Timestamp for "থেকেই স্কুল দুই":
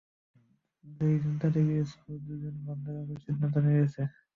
1.55-2.37